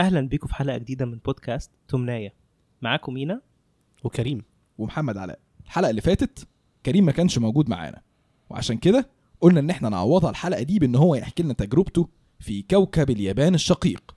[0.00, 2.34] أهلا بيكم في حلقة جديدة من بودكاست تمنايه
[2.82, 3.40] معاكم مينا.
[4.04, 4.42] وكريم.
[4.78, 5.38] ومحمد علاء.
[5.64, 6.48] الحلقة اللي فاتت
[6.86, 8.02] كريم ما كانش موجود معانا.
[8.50, 9.08] وعشان كده
[9.40, 12.08] قلنا إن إحنا نعوضها الحلقة دي بإن هو يحكي لنا تجربته
[12.38, 14.16] في كوكب اليابان الشقيق.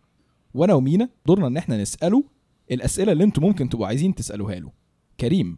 [0.53, 2.23] وأنا ومينا دورنا إن إحنا نسأله
[2.71, 4.71] الأسئلة اللي أنتم ممكن تبقوا عايزين تسألوها له.
[5.19, 5.57] كريم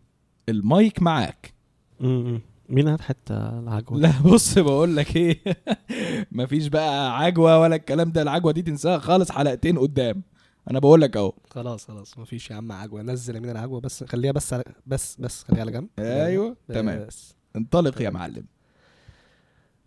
[0.50, 1.54] المايك معاك.
[2.00, 2.42] م-م.
[2.70, 5.42] مين هات حتى العجوة لا بص بقول لك إيه؟
[6.32, 8.22] مفيش بقى عجوة ولا الكلام ده.
[8.22, 10.24] العجوة دي تنساها خالص حلقتين قدام.
[10.72, 11.34] أنا بقول لك أهو.
[11.50, 13.02] خلاص خلاص مفيش يا عم عجوة.
[13.02, 15.88] نزل يمين العجوة بس خليها بس على بس بس خليها على جنب.
[16.00, 17.06] أيوه تمام.
[17.08, 18.46] بس انطلق يا معلم.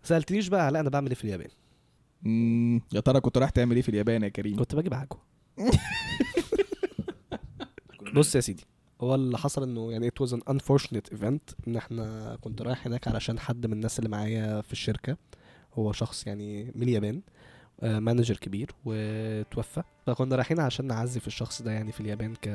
[0.03, 1.49] سألتنيش بقى علاء أنا بعمل إيه في اليابان؟
[2.23, 5.19] مم، يا ترى كنت رايح تعمل إيه في اليابان يا كريم؟ كنت بجيب عجوه
[8.15, 8.63] بص يا سيدي
[9.01, 13.07] هو اللي حصل إنه يعني it was an unfortunate event إن إحنا كنت رايح هناك
[13.07, 15.17] علشان حد من الناس اللي معايا في الشركة.
[15.73, 17.15] هو شخص يعني من اليابان.
[17.15, 17.21] آه،
[17.81, 22.47] manager كبير وتوفى فكنا رايحين عشان نعزي في الشخص ده يعني في اليابان ك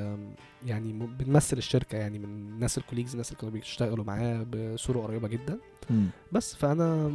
[0.67, 4.99] يعني م- بنمثل الشركة يعني من الناس ال colleagues الناس اللي كانوا بيشتغلوا معاه بصورة
[5.01, 5.59] قريبة جدا
[5.91, 6.07] مم.
[6.33, 7.13] بس فأنا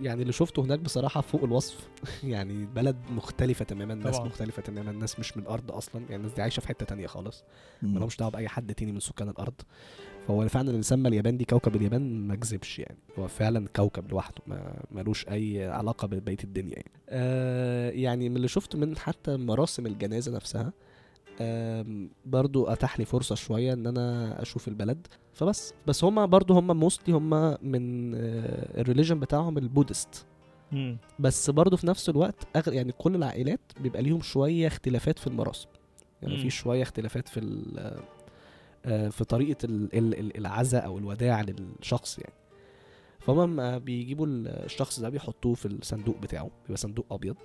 [0.00, 1.88] يعني اللي شفته هناك بصراحة فوق الوصف
[2.24, 4.28] يعني بلد مختلفة تماما ناس طبعاً.
[4.28, 7.44] مختلفة تماما ناس مش من الأرض أصلا يعني الناس دي عايشة في حتة تانية خالص
[7.82, 7.94] مم.
[7.94, 9.54] مالهمش دعوة بأي حد تاني من سكان الأرض
[10.28, 12.98] فهو فعلا اللي سمى اليابان دي كوكب اليابان ما كذبش يعني.
[13.18, 16.90] هو فعلا كوكب لوحده ما ملوش أي علاقة ببقية الدنيا يعني.
[17.08, 20.72] آه يعني من اللي شفته من حتى مراسم الجنازة نفسها
[22.26, 25.06] برضو أتاح لي فرصة شوية إن أنا أشوف البلد.
[25.32, 30.26] فبس بس هما برضو هما mostly هما من آه ال religion بتاعهم ال Buddhist.
[31.18, 32.72] بس برضه في نفس الوقت أغ...
[32.72, 35.68] يعني كل العائلات بيبقى ليهم شوية اختلافات في المراسم.
[36.22, 36.36] يعني.
[36.36, 37.40] في شوية اختلافات في
[38.84, 42.34] في طريقة ال- ال- ال- العزاء أو الوداع للشخص يعني.
[43.20, 47.36] فهم بيجيبوا ال- الشخص ده بيحطوه في الصندوق بتاعه بيبقى صندوق أبيض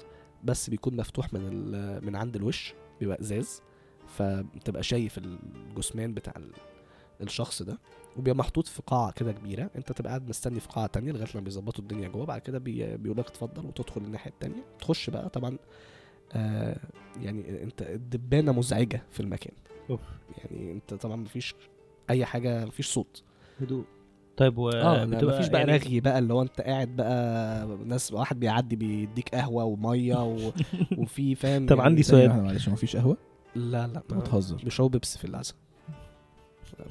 [0.44, 1.72] بس بيكون مفتوح من.
[2.06, 3.62] من عند الوش بيبقى إزاز
[4.08, 6.54] فبتبقى شايف الجثمان بتاع ال-
[7.22, 7.80] الشخص ده
[8.18, 9.70] وبيبقى محطوط في قاعة كده كبيرة.
[9.76, 12.26] أنت تبقى قاعد مستني في قاعة تانية لغاية لما بيظبطوا الدنيا جوه.
[12.26, 12.98] بعد كده بي...
[12.98, 14.64] بيقول لك اتفضل وتدخل الناحية التانية.
[14.80, 15.58] تخش بقى طبعا
[16.34, 16.78] آه
[17.22, 19.54] يعني انت الدبانة مزعجة في المكان.
[19.90, 20.02] أوف.
[20.38, 21.56] يعني انت طبعا مفيش
[22.10, 23.24] أي حاجة مفيش صوت.
[23.62, 23.84] هدوء.
[24.38, 28.40] طيب و آه مفيش بقى يعني رغي؟ بقى اللي هو انت قاعد بقى ناس واحد
[28.40, 30.52] بيعدي بيديك قهوة ومية و...
[30.98, 32.30] وفي فاهم؟ طب يعني عندي سؤال.
[32.30, 33.18] معلش مفيش قهوة؟
[33.56, 35.56] لا لا انت ما- بتهزر بيشربوا بيبسي في العزاء.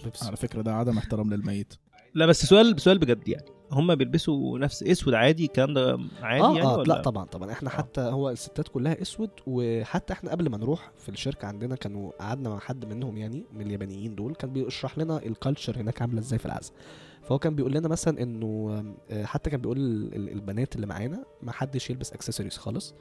[0.05, 1.75] بيبسي على فكرة ده عدم احترام للميت.
[2.15, 3.45] لا بس سؤال سؤال بجد يعني.
[3.75, 7.53] هم بيلبسوا نفس أسود عادي الكلام ده عادي آه يعني آه ولا؟ لا طبعا طبعا.
[7.53, 7.73] إحنا آه.
[7.73, 12.49] حتى هو الستات كلها أسود وحتى إحنا قبل ما نروح في الشركة عندنا كانوا قعدنا
[12.49, 16.39] مع حد منهم يعني من اليابانيين دول كان بيشرح لنا ال culture هناك عاملة إزاي
[16.39, 16.75] في العزاء
[17.23, 21.25] فهو كان بيقول لنا مثلا إنه آه، حتى كان بيقول ال- ال- البنات اللي معانا
[21.43, 22.95] ما حدش يلبس اكسسوارز خالص.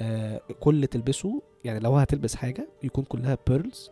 [0.00, 3.90] آه، كل تلبسه يعني لو هتلبس حاجة يكون كلها pearls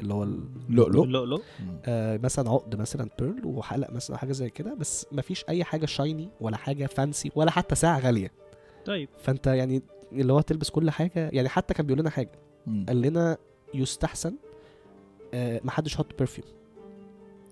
[0.00, 0.24] اللي هو
[0.68, 1.04] لؤلؤ.
[1.04, 1.78] لا لا مم.
[1.84, 6.28] آه مثلا عقد مثلا pearl وحلق مثلا حاجة زي كده بس مفيش أي حاجة shiny
[6.40, 8.32] ولا حاجة fancy ولا حتى ساعة غالية.
[8.84, 9.08] طيب.
[9.18, 9.82] فأنت يعني
[10.12, 12.32] اللي هو تلبس كل حاجة يعني حتى كان بيقول لنا حاجة
[12.66, 12.84] مم.
[12.88, 13.36] قال لنا
[13.74, 14.34] يستحسن
[15.34, 16.48] آه ما حدش يحط برفيوم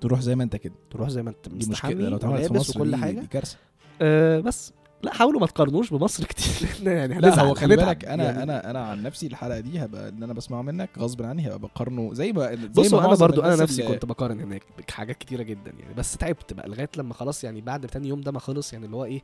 [0.01, 0.75] تروح زي ما أنت كده.
[0.91, 3.21] تروح زي ما أنت دي مستحمي مشكله لو اتعملت في مصر وكل حاجة.
[3.21, 3.57] دي كارثة.
[4.03, 4.73] آه بس.
[5.03, 7.77] لا حاولوا ما تقارنوش بمصر كتير يعني لا هو خلي.
[7.77, 11.23] بالك أنا يعني أنا أنا عن نفسي الحلقة دي هبقى اللي أنا بسمعه منك غصب
[11.23, 15.19] عني هبقى بقارنه زي ما زي بصوا أنا برضو أنا نفسي كنت بقارن هناك بحاجات
[15.19, 18.39] كتيرة جدا يعني بس تعبت بقى لغاية لما خلاص يعني بعد تاني يوم ده ما
[18.39, 19.23] خلص يعني اللي هو إيه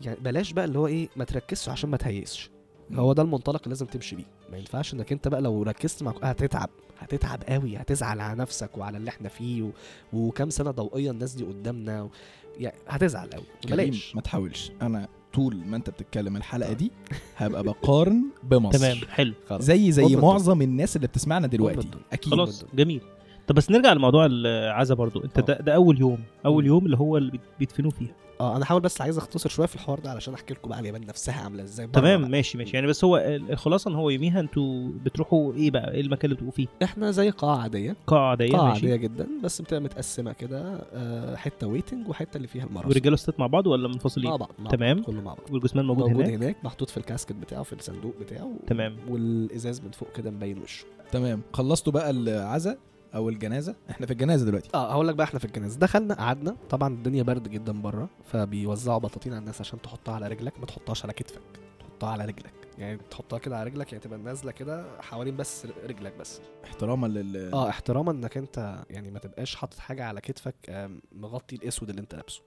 [0.00, 2.50] يعني بلاش بقى اللي هو إيه ما تركزش عشان ما تهيسش
[2.94, 4.24] هو ده المنطلق اللي لازم تمشي بيه.
[4.52, 8.96] ما ينفعش انك انت بقى لو ركزت مع هتتعب هتتعب قوي هتزعل على نفسك وعلى
[8.96, 9.70] اللي إحنا فيه و...
[10.12, 12.10] وكام سنة ضوئية الناس دي قدامنا و...
[12.58, 13.44] يعني هتزعل قوي.
[13.68, 14.14] كريم بلاش.
[14.16, 14.72] ما تحاولش.
[14.82, 16.90] أنا طول ما أنت بتتكلم الحلقة دي
[17.36, 18.78] هبقى بقارن بمصر.
[18.78, 19.34] تمام حلو.
[19.48, 19.62] خلاص.
[19.62, 21.88] زي زي معظم الناس اللي بتسمعنا دلوقتي.
[22.12, 22.32] أكيد.
[22.32, 23.00] خلاص جميل.
[23.50, 25.24] طب بس نرجع لموضوع العزا برضو.
[25.24, 25.42] انت آه.
[25.42, 26.18] ده, ده أول يوم.
[26.46, 26.66] أول.
[26.66, 28.14] يوم اللي هو اللي بيدفنوا فيها.
[28.40, 31.06] آه أنا حاول بس عايز أختصر شوية في الحوار ده علشان أحكي لكم بقى اليابان
[31.06, 31.86] نفسها عاملة إزاي.
[31.86, 32.30] تمام بقى.
[32.30, 32.76] ماشي ماشي.
[32.76, 36.34] يعني بس هو ال- الخلاصة إن هو يوميها أنتوا بتروحوا إيه بقى؟ إيه المكان اللي
[36.34, 37.96] بتبقوا فيه؟ إحنا زي قاعة عادية.
[38.06, 38.86] قاعة عادية قاعة ماشي.
[38.92, 42.88] عادية جدا بس بتبقى متقسمة كده آه، حتة ويتنج وحتة اللي فيها المراسم.
[42.88, 44.96] والرجاله والستات مع بعض ولا منفصلين؟ مع بعض مع تمام.
[44.96, 45.50] بعض كله مع بعض.
[45.50, 48.96] والجثمان موجود, موجود هناك؟ هناك محطوط في الكاسكت بتاعه في الصندوق بتاعه تمام.
[49.08, 50.84] والإزاز من فوق كده مبين وشه.
[51.12, 51.40] تمام.
[51.52, 52.76] خلصتوا بقى العزا؟
[53.14, 54.70] أو الجنازة؟ إحنا في الجنازة دلوقتي.
[54.74, 55.78] آه هقول لك بقى إحنا في الجنازة.
[55.78, 56.56] دخلنا قعدنا.
[56.70, 60.60] طبعا الدنيا برد جدا بره فبيوزعوا بطاطين على الناس عشان تحطها على رجلك.
[60.60, 61.42] ما تحطهاش على كتفك
[61.80, 62.52] تحطها على رجلك.
[62.78, 66.40] يعني تحطها كده على رجلك يعني تبقى نازلة كده حوالين بس رجلك بس.
[66.64, 71.88] احتراما لل آه احتراما إنك أنت يعني ما تبقاش حاطط حاجة على كتفك مغطي الأسود
[71.90, 72.42] اللي أنت لابسه.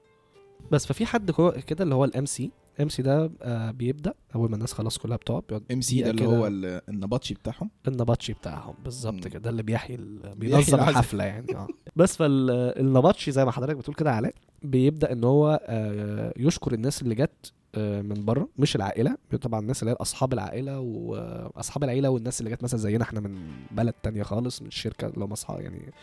[0.71, 1.31] بس ففي حد
[1.67, 5.43] كده اللي هو ال MC MC ده آه بيبدأ أول ما الناس خلاص كلها بتقعد
[5.49, 6.47] بيقعد MC ده اللي هو
[6.89, 9.27] النبطشي بتاعهم؟ النبطشي بتاعهم بالظبط.
[9.27, 9.39] كده.
[9.39, 9.97] ده اللي بيحيي
[10.35, 10.75] بينظم.
[10.75, 11.67] الحفلة يعني آه.
[11.95, 17.15] بس فالنبطشي زي ما حضرتك بتقول كده علاء بيبدأ إن هو آه، يشكر الناس اللي
[17.15, 22.41] جت آه، من بره مش العائلة طبعا الناس اللي هي أصحاب العائلة واصحاب العيلة والناس
[22.41, 25.93] اللي جت مثلا زينا إحنا من بلد تانية خالص من الشركة اللي هم أصحاب يعني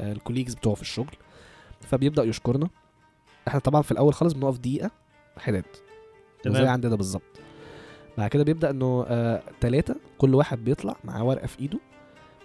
[0.00, 1.14] الكوليجز بتوعه في الشغل.
[1.80, 2.68] فبيبدأ يشكرنا.
[3.48, 4.90] إحنا طبعا في الأول خالص بنقف دقيقة
[5.36, 5.64] حداد.
[6.44, 6.68] ده زي تمام.
[6.72, 7.22] عندنا بالظبط.
[8.18, 11.78] بعد كده بيبدأ إنه آه تلاتة كل واحد بيطلع معاه ورقة في إيده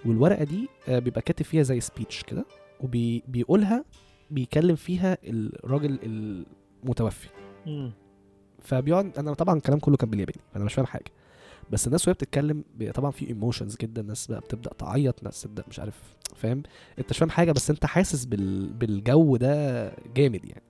[0.06, 2.46] والورقة دي آه بيبقى كاتب فيها زي speech كده
[2.80, 3.86] وبيقولها
[4.32, 7.28] بيكلم فيها الراجل المتوفي.
[7.66, 7.92] مم.
[8.60, 11.12] فبيقعد أنا طبعا الكلام كله كان بالياباني فأنا مش فاهم حاجة.
[11.72, 12.64] بس الناس وهي بتتكلم
[12.94, 16.00] طبعا في emotions جدا الناس بقى بتبدأ تعيط ناس تبدأ مش عارف
[16.36, 16.64] فاهم؟
[17.00, 18.74] أنت مش فاهم حاجة بس أنت حاسس بال...
[18.74, 20.62] بالجو ده جامد يعني.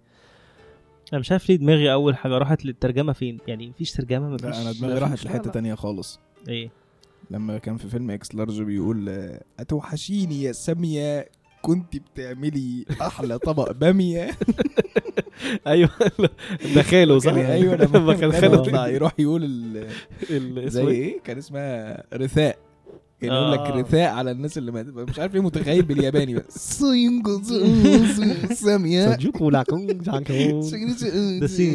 [1.11, 4.61] أنا مش عارف ليه دماغي أول حاجة راحت للترجمة فين؟ يعني مفيش ترجمة مفيش لا
[4.61, 5.51] أنا دماغي راحت لحتة.
[5.51, 6.19] تانية خالص.
[6.49, 6.69] إيه؟
[7.31, 9.29] لما كان في فيلم إكس لارج بيقول
[9.59, 11.29] أتوحشيني يا سامية
[11.61, 14.31] كنت بتعملي أحلى طبق بامية.
[15.67, 15.89] أيوه.
[16.75, 19.87] ده خاله صح؟ أيوه لما كان خاله يروح يقول ال-
[20.29, 22.57] ال- زي إيه؟ إيه؟ كان اسمها رثاء.
[23.21, 23.79] كان يقول لك آه.
[23.79, 24.89] رثاء على الناس اللي ماتت.
[24.89, 26.57] مش عارف ليه متخيل بالياباني بس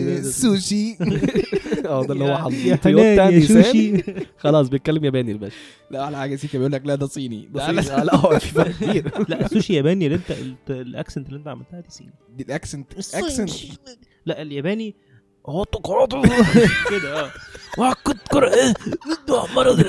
[0.04, 0.96] ده- سوشي.
[1.86, 3.62] آه ده اللي هو يا- حظ يا تويوتا نيسان.
[3.62, 4.02] شوشي
[4.38, 5.56] خلاص بيتكلم ياباني الباشا.
[5.90, 7.48] لا على حاجة سيكا بيقول لك لا ده صيني.
[7.54, 7.70] ده
[8.04, 9.12] لا هو في فرق كبير.
[9.28, 10.30] لا السوشي ياباني اللي انت
[10.70, 12.10] الاكسنت اللي انت عملتها دي صيني.
[12.36, 13.50] دي الاكسنت اكسنت.
[14.26, 14.94] لا الياباني
[15.48, 15.64] هو
[16.90, 17.30] كده آه.
[17.78, 18.50] وكنت كرة.
[19.56, 19.80] مرض.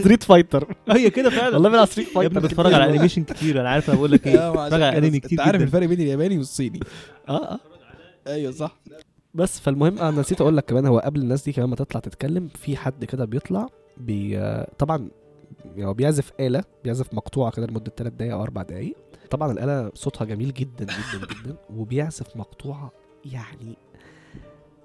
[0.00, 1.54] ستريت فايتر هي كده فعلا.
[1.54, 3.60] والله بيلعب ستريت فايتر بتفرج على انيميشن كتير.
[3.60, 4.50] أنا عارف أنا بقول لك إيه.
[4.66, 6.80] بتفرج على انمي كتير انت عارف الفرق بين الياباني والصيني.
[7.28, 7.60] آه آه.
[8.26, 8.76] أيوه صح.
[9.34, 12.48] بس فالمهم أنا نسيت أقول لك كمان هو قبل الناس دي كمان ما تطلع تتكلم
[12.48, 14.40] في حد كده بيطلع بي
[14.78, 15.08] طبعا
[15.64, 18.96] يعني هو بيعزف آلة بيعزف مقطوعة كده لمدة 3 دقايق أو 4 دقايق.
[19.30, 22.92] طبعا الآلة صوتها جميل جدا جدا جدا وبيعزف مقطوعة
[23.24, 23.76] يعني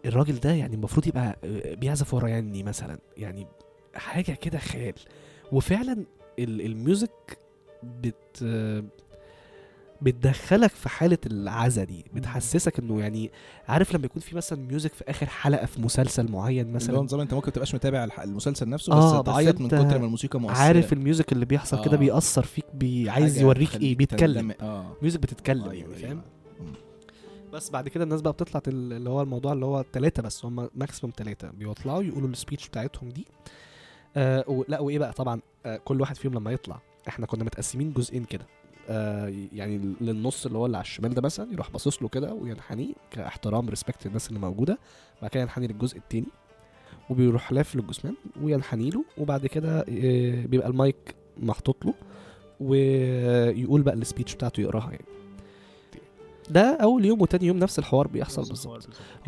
[0.06, 1.38] الراجل ده يعني المفروض يبقى
[1.76, 3.48] بيعزف ورا يعني مثلا يعني
[3.96, 4.94] حاجة كده خيال
[5.52, 6.06] وفعلا
[6.40, 7.38] ال- ال music
[7.84, 8.44] بت
[10.02, 13.32] بتدخلك في حالة العزا دي بتحسسك إنه يعني
[13.68, 17.00] عارف لما يكون في مثلا music في آخر حلقة في مسلسل معين اللي هو مثلا
[17.00, 20.58] نظام أنت ممكن تبقاش متابع المسلسل نفسه آه، بس تعيط من كتر ما الموسيقى مؤثرة
[20.58, 22.00] عارف ال music اللي بيحصل كده آه.
[22.00, 24.54] بيأثر فيك بي عايز يوريك إيه بيتكلم.
[24.62, 26.02] آه music بتتكلم أيوة، يعني أيوة.
[26.08, 26.22] فاهم
[26.60, 26.74] مم.
[27.54, 31.14] بس بعد كده الناس بقى بتطلع اللي هو الموضوع اللي هو ثلاثة بس هم maximum
[31.18, 33.28] ثلاثة بيطلعوا يقولوا ال speech بتاعتهم دي.
[34.18, 37.94] آه و- لا وإيه بقى؟ طبعا آه كل واحد فيهم لما يطلع إحنا كنا متقسمين
[37.94, 38.46] جزئين كده.
[38.90, 42.96] آه يعني للنص اللي هو اللي على الشمال ده مثلا يروح باصص له كده وينحني
[43.12, 44.78] كاحترام respect الناس اللي موجودة.
[45.22, 46.28] بعد كده ينحني للجزء التاني
[47.10, 49.04] وبيروح لافف للجثمان وينحني له.
[49.18, 51.94] وبعد كده آه، بيبقى المايك محطوط له
[52.60, 55.06] ويقول بقى ال speech بتاعته يقراها يعني.
[56.50, 58.74] ده أول يوم وتاني يوم نفس الحوار بيحصل بالظبط.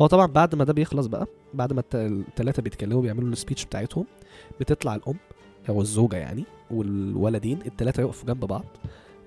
[0.02, 4.04] هو طبعا بعد ما ده بيخلص بقى بعد ما التلاتة بيتكلموا بيعملوا ال speech بتاعتهم
[4.60, 5.14] بتطلع الأم
[5.68, 8.64] أو الزوجة يعني والولدين التلاتة يقفوا جنب بعض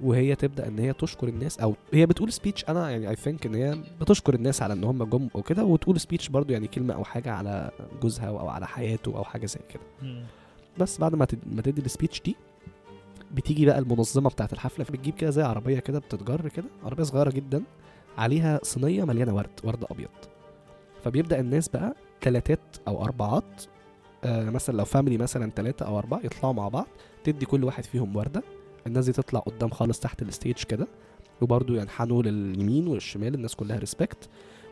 [0.03, 3.55] وهي تبدأ إن هي تشكر الناس أو هي بتقول speech أنا يعني I think إن
[3.55, 7.03] هي بتشكر الناس على إن هم جم أو كده وتقول speech برضو يعني كلمة أو
[7.03, 7.71] حاجة على
[8.01, 9.83] جوزها أو على حياته أو حاجة زي كده.
[10.77, 12.35] بس بعد ما ما تدي ال speech دي
[13.35, 17.63] بتيجي بقى المنظمة بتاعت الحفلة بتجيب كده زي عربية كده بتتجر كده عربية صغيرة جدا
[18.17, 20.09] عليها صينية مليانة ورد ورد أبيض.
[21.03, 23.63] فبيبدأ الناس بقى تلاتات أو أربعات
[24.23, 26.87] آه مثلا لو فاميلي مثلا تلاتة أو أربعة يطلعوا مع بعض
[27.23, 28.43] تدي كل واحد فيهم وردة.
[28.87, 30.87] الناس دي تطلع قدام خالص تحت ال stage كده
[31.41, 34.29] وبرضه ينحنوا لليمين والشمال الناس كلها respect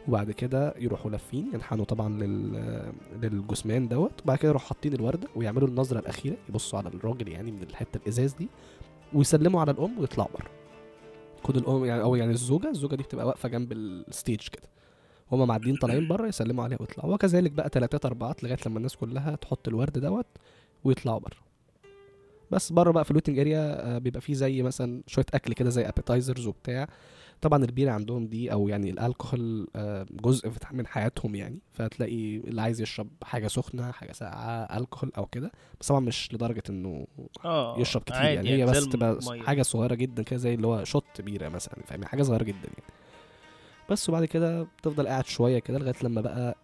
[0.07, 5.67] وبعد كده يروحوا لفين ينحنوا طبعا لل للجثمان دوت وبعد كده يروحوا حاطين الوردة ويعملوا
[5.67, 8.48] النظرة الأخيرة يبصوا على الراجل يعني من الحتة الإزاز دي
[9.13, 10.50] ويسلموا على الأم ويطلعوا بره.
[11.43, 14.69] كل الأم يعني أو يعني الزوجة الزوجة دي بتبقى واقفة جنب ال stage كده.
[15.31, 17.13] هما معديين طالعين بره يسلموا عليها ويطلعوا.
[17.13, 20.25] وكذلك بقى تلاتات أربعات لغاية لما الناس كلها تحط الورد دوت
[20.83, 21.38] ويطلعوا بره.
[22.51, 25.88] بس بره بقى في ال waiting area بيبقى فيه زي مثلا شوية أكل كده زي
[25.89, 26.88] appetizers وبتاع.
[27.43, 31.59] طبعا البيرة عندهم دي أو يعني الألكوهول آه، جزء من حياتهم يعني.
[31.73, 35.51] فهتلاقي اللي عايز يشرب حاجة سخنة حاجة ساقعة الكحول أو كده.
[35.81, 37.07] بس طبعا مش لدرجة إنه
[37.45, 38.50] آه يشرب كتير عادي يعني.
[38.50, 39.19] هي بس تبقى.
[39.39, 42.93] حاجة صغيرة جدا كده زي اللي هو شوت بيرة مثلا فاهم؟ حاجة صغيرة جدا يعني.
[43.89, 46.55] بس وبعد كده بتفضل قاعد شوية كده لغاية لما بقى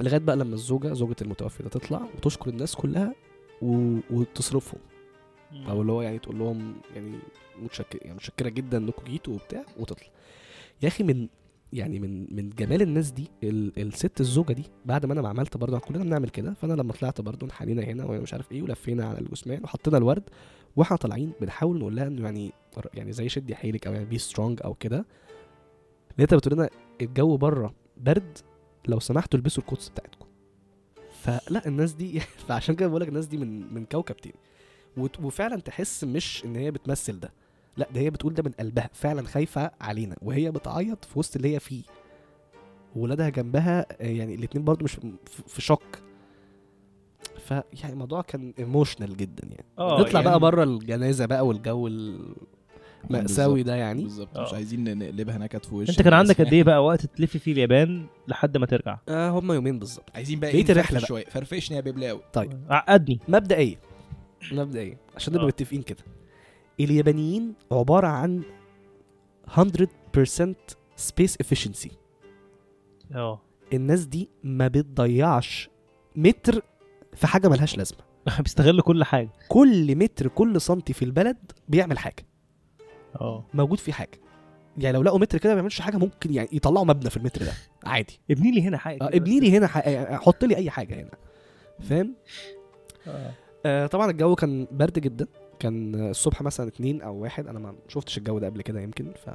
[0.00, 3.14] لغاية بقى لما الزوجة زوجة المتوفي ده تطلع وتشكر الناس كلها
[3.62, 3.98] و...
[4.10, 4.80] وتصرفهم.
[5.52, 7.18] أو اللي هو يعني تقول لهم يعني
[7.62, 10.08] متشكر يعني متشكرة جدا إنكم جيتوا وبتاع وتطلع.
[10.82, 11.28] يا أخي من
[11.72, 15.56] يعني من من جمال الناس دي ال- الست الزوجة دي بعد ما أنا ما عملت
[15.56, 16.54] برضه كلنا بنعمل كده.
[16.54, 20.22] فأنا لما طلعت برضه انحنينا هنا ومش عارف إيه ولفينا على الجثمان وحطينا الورد
[20.76, 22.52] وإحنا طالعين بنحاول نقول لها إنه يعني
[22.94, 25.06] يعني زي شدي حيلك أو يعني be strong أو كده.
[26.18, 28.38] لقيتها بتقول لنا الجو برة برد
[28.88, 30.26] لو سمحتوا البسوا ال coats بتاعتكم.
[31.22, 34.34] فلا الناس دي فعشان كده بقول لك الناس دي من من كوكب تاني.
[34.96, 37.32] وفعلا تحس مش إن هي بتمثل ده.
[37.76, 38.90] لا ده هي بتقول ده من قلبها.
[38.92, 41.82] فعلا خايفة علينا وهي بتعيط في وسط اللي هي فيه.
[42.96, 44.92] وولادها جنبها آه، يعني الاتنين برضو مش
[45.46, 45.82] في- shock.
[47.46, 49.64] فيعني الموضوع كان ايموشنال جدا يعني.
[49.78, 51.86] آه نطلع يعني بقى بره الجنازة بقى والجو
[53.10, 54.02] المأساوي ده يعني.
[54.02, 54.38] بالظبط.
[54.38, 54.54] مش آه.
[54.54, 58.06] عايزين نقلبها نكد في وش أنت كان عندك قد إيه بقى وقت تلف فيه اليابان
[58.28, 60.10] لحد ما ترجع؟ آه هم يومين بالظبط.
[60.14, 60.64] عايزين بقى إيه
[60.98, 61.06] بقى.
[61.06, 61.24] شوية.
[61.24, 62.52] فرفشني يا ببلاوي طيب.
[62.70, 63.20] عقدني.
[63.28, 63.76] مبدئيا
[64.52, 65.48] مبدئيا عشان نبقى آه.
[65.48, 66.04] متفقين كده.
[66.80, 68.42] اليابانيين عبارة عن
[69.48, 69.58] 100%
[70.98, 71.90] space efficiency.
[73.14, 73.40] آه.
[73.72, 75.70] الناس دي ما بتضيعش
[76.16, 76.62] متر
[77.14, 77.98] في حاجة ملهاش لازمة.
[78.40, 79.28] بيستغل كل حاجة.
[79.48, 81.36] كل متر كل سنتي في البلد
[81.68, 82.26] بيعمل حاجة.
[83.20, 83.44] آه.
[83.54, 84.20] موجود فيه حاجة.
[84.78, 87.52] يعني لو لقوا متر كده ما بيعملش حاجة ممكن يعني يطلعوا مبنى في المتر ده.
[87.84, 88.20] عادي.
[88.30, 89.02] ابني لي هنا حاجة.
[89.02, 91.10] آه ابني لي هنا ح- حط لي أي حاجة هنا.
[91.80, 92.14] فاهم.
[93.06, 93.32] آه.
[93.66, 95.26] آه طبعا الجو كان برد جدا.
[95.58, 97.46] كان الصبح مثلا اتنين أو واحد.
[97.46, 99.12] أنا ما شفتش الجو ده قبل كده يمكن.
[99.24, 99.30] ف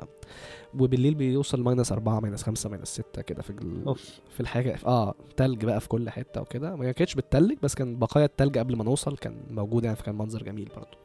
[0.80, 3.96] وبالليل بيوصل minus أربعة minus خمسة minus ستة كده في ال...
[4.30, 4.78] في الحاجة.
[4.86, 6.76] آه تلج بقى في كل حتة وكده.
[6.76, 10.44] ما كانتش بتتلج بس كان بقايا التلج قبل ما نوصل كان موجود يعني فكان منظر
[10.44, 10.98] جميل برضه.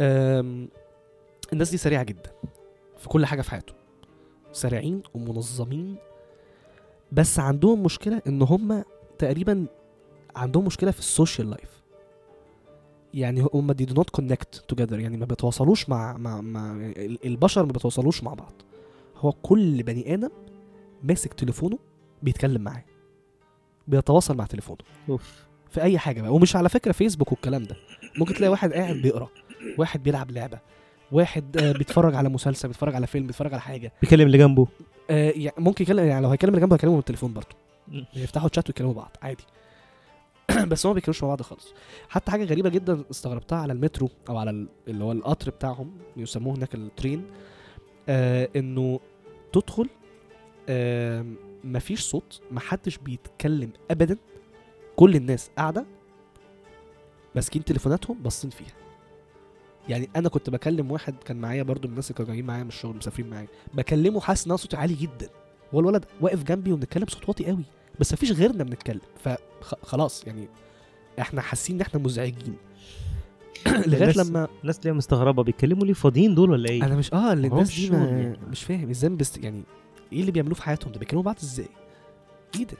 [0.00, 0.68] آم،
[1.52, 2.30] الناس دي سريعة جدا
[2.98, 3.76] في كل حاجة في حياتهم.
[4.52, 5.96] سريعين ومنظمين.
[7.12, 8.84] بس عندهم مشكلة إن هم
[9.18, 9.66] تقريبا
[10.36, 11.81] عندهم مشكلة في ال social life
[13.14, 17.66] يعني هم they do not connect together يعني ما بيتواصلوش مع مع مع ال- البشر
[17.66, 18.52] ما بيتواصلوش مع بعض.
[19.16, 20.30] هو كل بني آدم
[21.04, 21.78] ماسك تليفونه
[22.22, 22.84] بيتكلم معاه.
[23.88, 24.78] بيتواصل مع تليفونه.
[25.08, 25.42] أوف.
[25.70, 26.34] في أي حاجة بقى.
[26.34, 27.76] ومش على فكرة فيسبوك والكلام ده.
[28.18, 29.28] ممكن تلاقي واحد قاعد بيقرأ
[29.78, 30.58] واحد بيلعب لعبة
[31.12, 33.92] واحد آه، بيتفرج على مسلسل بيتفرج على فيلم بيتفرج على حاجة.
[34.02, 34.66] بيكلم اللي جنبه.
[35.10, 37.56] آه، يعني ممكن يكلم يعني لو هيكلم اللي جنبه هيكلمه بالتليفون برضه.
[38.16, 39.44] يفتحوا تشات ويكلموا بعض عادي.
[40.70, 41.74] بس هم ما بيتكلموش مع بعض خالص.
[42.08, 46.56] حتى حاجة غريبة جدا استغربتها على المترو أو على ال- اللي هو القطر بتاعهم يسموه
[46.56, 47.24] هناك الترين
[48.08, 49.00] آه إنه
[49.52, 49.88] تدخل
[50.68, 51.24] آه
[51.64, 54.16] مفيش صوت محدش بيتكلم ابدا
[54.96, 55.84] كل الناس قاعدة
[57.34, 58.72] ماسكين تليفوناتهم باصين فيها.
[59.88, 62.68] يعني أنا كنت بكلم واحد كان معايا برضو من الناس اللي كانوا جايين معايا من
[62.68, 65.28] الشغل مسافرين معايا بكلمه حاسس إن صوتي عالي جدا.
[65.74, 67.64] هو الولد واقف جنبي وبنتكلم بصوت واطي قوي.
[68.00, 69.00] بس مفيش غيرنا بنتكلم.
[69.60, 70.48] فخلاص يعني
[71.20, 72.56] إحنا حاسين ان إحنا مزعجين.
[73.86, 77.32] لغاية لما الناس اللي هي مستغربة بيتكلموا ليه فاضيين دول ولا إيه؟ أنا مش آه
[77.32, 78.38] اللي الناس دي ما يعني.
[78.50, 79.62] مش فاهم إزاي بس يعني
[80.12, 81.68] إيه اللي بيعملوه في حياتهم؟ ده بيكلموا بعض إزاي؟
[82.58, 82.76] إيه ده؟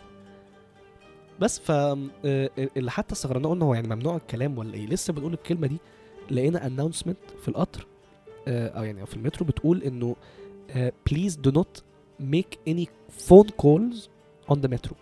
[1.41, 5.33] بس ف آه، اللي حتى استغربنا قلنا هو يعني ممنوع الكلام ولا إيه؟ لسه بنقول
[5.33, 5.79] الكلمة دي
[6.31, 7.87] لقينا announcement في القطر
[8.49, 10.17] آه، أو يعني أو في المترو بتقول إنه
[11.11, 11.83] please do not
[12.21, 14.09] make any phone calls
[14.51, 14.97] on the metro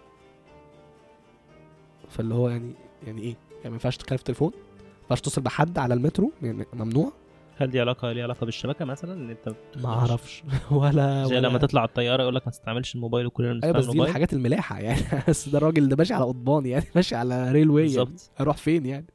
[2.09, 2.75] فاللي هو يعني
[3.07, 6.67] يعني إيه؟ يعني ما ينفعش تتكلم في التليفون ما ينفعش تتصل بحد على المترو يعني
[6.73, 7.13] ممنوع.
[7.57, 10.43] هل دي علاقه ليها علاقة بالشبكة مثلا؟ إن أنت ما أعرفش.
[10.71, 13.85] ولا زي ولا لما تطلع الطيارة يقول لك ما تستعملش الموبايل وكلنا أيوه بنستعمل بس
[13.85, 14.09] دي الموبايل.
[14.11, 15.03] الحاجات الملاحة يعني.
[15.29, 18.11] بس ده الراجل ده ماشي على قضبان يعني ماشي على railway يعني.
[18.37, 19.07] هيروح فين يعني؟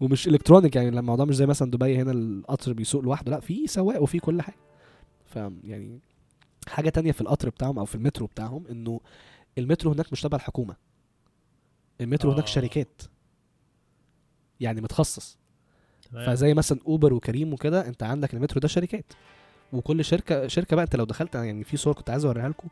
[0.00, 3.66] ومش electronic يعني لما الموضوع مش زي مثلا دبي هنا القطر بيسوق لوحده لا في
[3.66, 4.56] سواق وفي كل حاجة.
[5.26, 6.00] ف يعني
[6.68, 9.00] حاجة تانية في القطر بتاعهم أو في المترو بتاعهم إنه
[9.58, 10.76] المترو هناك مش تبع الحكومة.
[12.00, 12.48] المترو هناك آه.
[12.48, 13.02] شركات.
[14.60, 15.38] يعني متخصص.
[16.10, 16.26] تمام.
[16.26, 19.12] فزي مثلا أوبر وكريم وكده أنت عندك المترو ده شركات.
[19.72, 22.68] وكل شركة شركة بقى أنت لو دخلت يعني في صور كنت عايز أوريها لكم.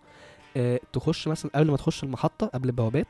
[0.57, 3.07] آه تخش مثلا قبل ما تخش المحطة قبل البوابات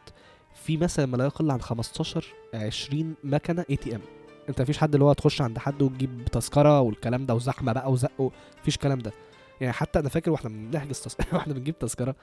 [0.54, 4.00] في مثلا ما لا يقل عن 15 20 مكنة ATM
[4.48, 8.32] أنت مفيش حد اللي هو تخش عند حد وتجيب تذكرة والكلام ده وزحمة بقى وزق
[8.60, 9.12] مفيش الكلام ده.
[9.60, 11.16] يعني حتى أنا فاكر وإحنا بنحجز تس...
[11.32, 12.16] وإحنا بنجيب تذكرة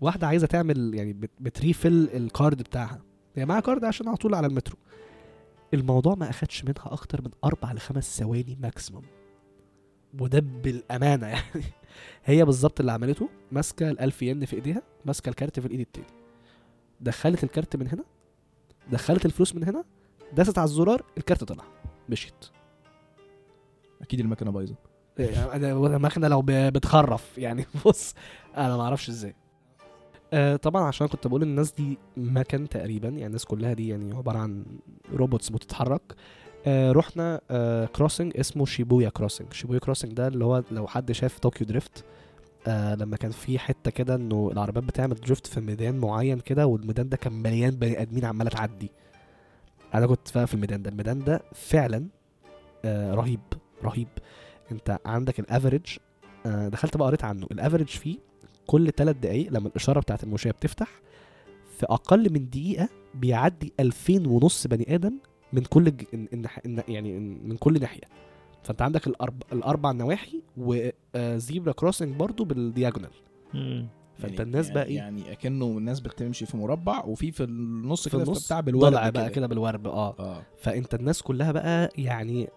[0.00, 1.30] واحدة عايزة تعمل يعني بت...
[1.40, 3.00] بت refill ال card بتاعها.
[3.36, 4.76] هي معاها card عشان على طول على المترو.
[5.74, 9.04] الموضوع ما أخدش منها أكتر من أربع لخمس ثواني maximum
[10.20, 11.44] وده بالأمانة يعني
[12.24, 13.28] هي بالظبط اللي عملته.
[13.52, 16.06] ماسكة ال1000 ين في إيديها ماسكة الكارت في الإيد التاني.
[17.00, 18.04] دخلت الكارت من هنا
[18.90, 19.84] دخلت الفلوس من هنا
[20.32, 21.64] دست على الزرار الكارت طلع.
[22.08, 22.44] مشيت.
[24.02, 24.89] أكيد المكنة بايظة.
[25.20, 27.38] المكنه لو ب- بتخرف.
[27.38, 28.14] يعني بص
[28.56, 29.34] أنا ما أعرفش إزاي.
[30.32, 34.38] آه طبعا عشان كنت بقول الناس دي مكن تقريبا يعني الناس كلها دي يعني عبارة
[34.38, 34.64] عن
[35.14, 36.02] robots بتتحرك.
[36.66, 41.38] آه رحنا آه crossing اسمه شيبويا crossing شيبويا crossing ده اللي هو لو حد شاف
[41.38, 42.04] Tokyo Drift
[42.66, 47.08] آه لما كان في حتة كده إنه العربيات بتعمل drift في ميدان معين كده والميدان
[47.08, 48.90] ده كان مليان بني آدمين عماله تعدي.
[49.94, 50.90] أنا كنت بقى في الميدان ده.
[50.90, 52.06] الميدان ده فعلا
[52.84, 53.40] آه رهيب
[53.84, 54.08] رهيب.
[54.72, 55.96] انت عندك ال average
[56.46, 57.46] آه دخلت بقى قريت عنه.
[57.52, 58.16] ال average فيه
[58.66, 60.88] كل ثلاث دقايق لما الإشارة بتاعت المشاة بتفتح
[61.78, 65.12] في أقل من دقيقة بيعدي 2000 ونص بني آدم
[65.52, 66.04] من كل ج...
[66.14, 66.28] إن...
[66.34, 66.44] إن...
[66.66, 66.82] إن...
[66.88, 67.48] يعني إن...
[67.48, 68.00] من كل ناحية.
[68.62, 69.42] فأنت عندك الأرب...
[69.52, 73.10] الاربع نواحي و zebra crossing برضو بال diagonal.
[74.18, 78.10] فأنت يعني الناس بقى إيه؟ يعني أكنه الناس بتمشي في مربع وفي في النص في
[78.16, 80.14] كده النص بتاع بالورب ضلع بقى كده بالورب آه.
[80.18, 80.42] آه.
[80.58, 82.48] فأنت الناس كلها بقى يعني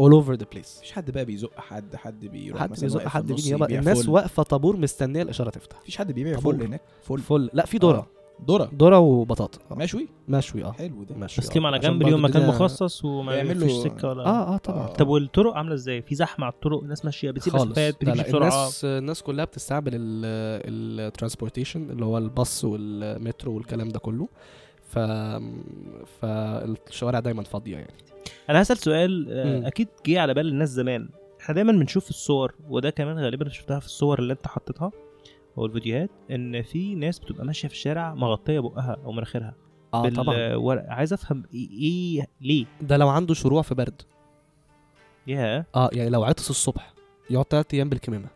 [0.00, 0.78] all over the place.
[0.78, 4.08] مفيش حد بقى بيزق حد حد بيروح حد مثلا بيزق حد يابا يبيع الناس.
[4.08, 5.80] واقفة طابور مستنية الإشارة تفتح.
[5.80, 6.38] مفيش حد بيبيع.
[6.40, 8.06] فل هناك؟ فل فل لا في ذره آه.
[8.48, 9.58] ذره ذره وبطاطا.
[9.70, 9.74] آه.
[9.74, 10.72] مشوي؟ مشوي آه.
[10.72, 11.14] حلو ده.
[11.16, 11.68] مشوي تسليم آه.
[11.68, 14.78] على جنب اليوم مكان مخصص وما فيش سكة ولا آه آه طبعا.
[14.78, 14.92] آه.
[14.92, 18.48] طب والطرق عاملة إزاي؟ في زحمة على الطرق الناس ماشية بتسيب مسافات لا بسرعة.
[18.48, 24.28] الناس الناس كلها بتستعمل الترانسبورتيشن اللي هو الباص والمترو والكلام ده كله.
[24.88, 24.98] ف
[26.20, 27.94] فالشوارع دايما فاضية يعني.
[28.50, 29.66] أنا هسأل سؤال آه، مم.
[29.66, 31.08] أكيد جه على بال الناس زمان.
[31.40, 34.92] إحنا دايما بنشوف في الصور وده كمان غالبا شفتها في الصور اللي انت حطيتها
[35.58, 39.54] أو الفيديوهات إن في ناس بتبقى ماشية في الشارع مغطية بقها أو مناخيرها
[39.94, 40.34] آه طبعا.
[40.36, 44.02] بالورق عايز أفهم إيه, إيه ليه؟ ده لو عنده شروع في برد.
[45.26, 46.92] يا آه يعني لو عطس الصبح
[47.30, 48.28] يقعد تلات أيام بالكمامة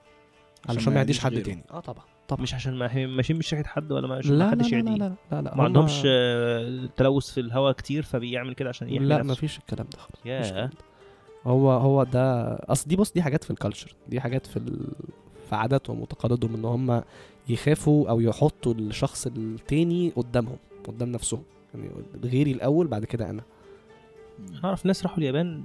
[0.68, 1.42] علشان ما يعديش حد.
[1.42, 1.64] تاني.
[1.70, 2.04] آه طبعا.
[2.28, 4.90] طبعا مش عشان ما ماشيين مش ريحه حد ولا ما لا لا حدش لا, يعديه
[4.90, 8.88] لا لا لا لا ما هم- عندهمش آه، تلوث في الهواء كتير فبيعمل كده عشان
[8.88, 9.22] يحمي لا.
[9.22, 10.70] ما فيش الكلام ده خالص ده.
[11.46, 14.78] هو هو ده أصل دي بص دي حاجات في الكالتشر دي حاجات في ال...
[15.48, 17.02] في عاداتهم وتقاليدهم إن هم
[17.48, 20.56] يخافوا أو يحطوا الشخص التاني قدامهم
[20.88, 21.42] قدام نفسهم.
[21.74, 21.90] يعني
[22.24, 23.42] غيري الأول بعد كده أنا.
[24.64, 25.62] أعرف ناس راحوا اليابان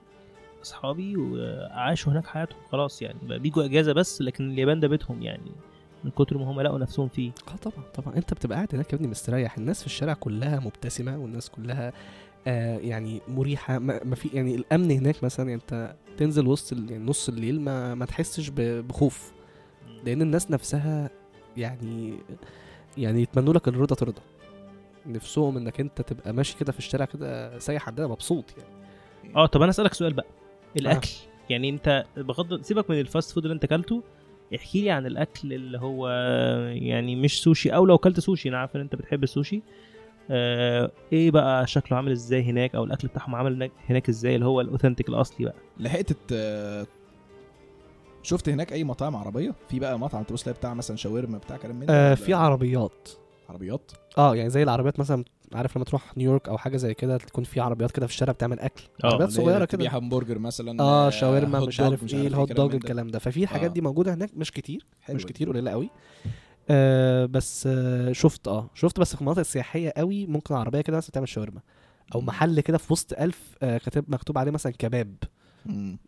[0.64, 3.40] أصحابي وعاشوا هناك حياتهم خلاص يعني.
[3.40, 5.52] بيجوا إجازة بس لكن اليابان ده بيتهم يعني.
[6.04, 7.32] من كتر ما هم لقوا نفسهم فيه.
[7.48, 8.16] آه طبعا طبعا.
[8.16, 9.58] أنت بتبقى قاعد هناك يا ابني مستريح.
[9.58, 11.94] الناس في الشارع كلها مبتسمة والناس كلها
[12.48, 13.80] آه يعني مريحة.
[13.80, 18.06] ما, ما في يعني الأمن هناك مثلا أنت تنزل وسط يعني نص الليل ما ما
[18.06, 19.32] تحسش بخوف.
[20.06, 21.10] لأن الناس نفسها
[21.58, 22.20] يعني
[22.98, 24.22] يعني يتمنوا لك الرضا ترضى.
[25.06, 28.70] نفسهم إنك أنت تبقى ماشي كده في الشارع كده سايح عندنا مبسوط يعني.
[29.36, 30.26] آه طب أنا أسألك سؤال بقى.
[30.78, 31.10] الأكل
[31.50, 34.04] يعني أنت بغض سيبك من ال fast food اللي أنت أكلته.
[34.56, 36.10] احكي لي عن الأكل اللي هو
[36.74, 39.62] يعني مش سوشي أو لو أكلت سوشي أنا عارف إن أنت بتحب السوشي.
[40.32, 44.46] آه إيه بقى شكله عامل إزاي هناك؟ أو الأكل بتاعهم عامل هناك, هناك إزاي؟ اللي
[44.46, 45.56] هو ال authentic الأصلي بقى.
[45.80, 46.34] لحقت
[48.24, 51.86] شفت هناك أي مطاعم عربية؟ في بقى مطعم تبص بتاع مثلا شاورما بتاع كلام من
[51.86, 53.10] ده آه في عربيات.
[53.50, 55.24] عربيات؟ آه يعني زي العربيات مثلا
[55.56, 58.60] عارف لما تروح نيويورك أو حاجة زي كده تكون في عربيات كده في الشارع بتعمل
[58.60, 62.52] أكل آه، عربيات صغيرة كده همبرجر مثلا آه آه، شاورما مش عارف إيه ال hot
[62.52, 62.76] dog.
[62.76, 63.74] الكلام ده ففي الحاجات آه.
[63.74, 65.26] دي موجودة هناك مش كتير حلو مش.
[65.26, 65.90] كتير قليله قوي
[66.70, 71.12] آه بس آه شفت آه شفت بس في المناطق السياحيه قوي ممكن عربية كده مثلا
[71.12, 71.62] تعمل شاورما
[72.16, 72.22] أو.
[72.22, 75.16] محل كده في وسط ألف آه كاتب مكتوب عليه مثلا كباب.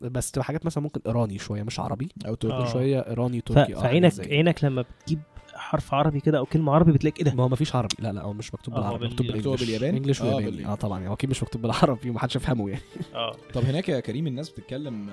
[0.02, 2.10] بس تبقى حاجات مثلا ممكن إيراني شوية مش عربي.
[2.28, 2.66] أو تركي آه.
[2.74, 3.76] شوية إيراني ف- تركي.
[3.76, 5.20] آه فعينك حاجة زي- عينك لما بتجيب
[5.54, 7.96] حرف عربي كده أو كلمة عربي بتلاقي إيه ده ما هو مفيش عربي.
[8.00, 10.66] لا لا هو مش مكتوب آه، بالعربي بال- مكتوب مكتوب بالانجلش بالياباني؟ انجلش آه، وياباني.
[10.66, 12.82] آه طبعا هو أكيد مش مكتوب بالعربي ومحدش يفهمه يعني.
[13.16, 13.36] آه.
[13.54, 15.10] طب هناك يا كريم الناس بتتكلم